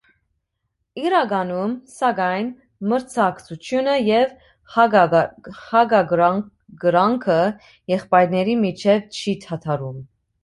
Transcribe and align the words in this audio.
Իրականում, 0.99 1.73
սակայն, 1.95 2.47
մրցակցությունը 2.93 3.97
և 4.07 4.33
հակակրանքը 4.77 7.37
եղբայրների 7.95 8.57
միջև 8.65 9.05
չի 9.21 9.37
դադարում։ 9.47 10.01